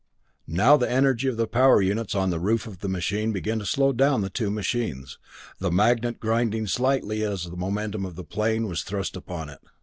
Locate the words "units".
1.79-2.15